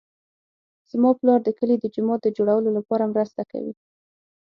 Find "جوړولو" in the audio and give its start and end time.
2.37-2.69